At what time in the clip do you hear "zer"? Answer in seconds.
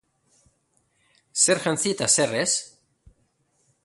1.43-1.61, 2.15-2.33